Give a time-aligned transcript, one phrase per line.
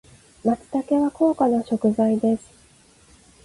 [0.43, 2.51] 松茸は高価な食材です。